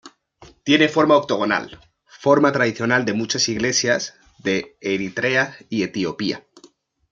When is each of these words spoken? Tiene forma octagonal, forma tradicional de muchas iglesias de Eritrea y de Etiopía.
Tiene 0.63 0.89
forma 0.89 1.15
octagonal, 1.15 1.79
forma 2.07 2.51
tradicional 2.51 3.05
de 3.05 3.13
muchas 3.13 3.47
iglesias 3.49 4.15
de 4.39 4.75
Eritrea 4.81 5.55
y 5.69 5.81
de 5.81 5.85
Etiopía. 5.85 6.43